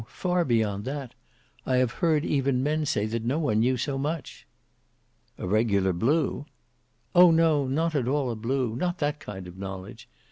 [0.07, 1.13] far beyond that;
[1.63, 4.47] I have heard even men say that no one knew so much."
[5.37, 6.47] "A regular blue?"
[7.13, 7.29] "Oh!
[7.29, 10.09] no; not at all a blue; not that kind of knowledge.